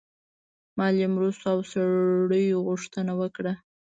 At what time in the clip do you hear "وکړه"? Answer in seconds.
3.21-3.53